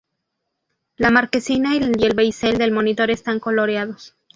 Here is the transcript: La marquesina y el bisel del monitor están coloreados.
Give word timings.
La 0.97 1.11
marquesina 1.11 1.75
y 1.75 1.77
el 1.77 2.15
bisel 2.15 2.57
del 2.57 2.71
monitor 2.71 3.11
están 3.11 3.39
coloreados. 3.39 4.15